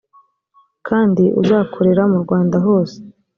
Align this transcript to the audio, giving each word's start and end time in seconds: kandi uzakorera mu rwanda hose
kandi 0.87 1.23
uzakorera 1.41 2.03
mu 2.11 2.17
rwanda 2.23 2.55
hose 2.65 2.97